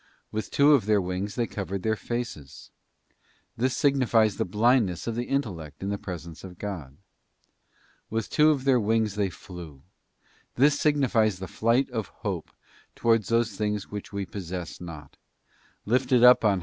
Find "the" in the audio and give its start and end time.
4.37-4.45, 5.13-5.25, 5.89-5.99, 11.37-11.47